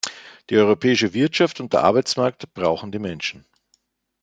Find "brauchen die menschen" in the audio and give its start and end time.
2.55-3.45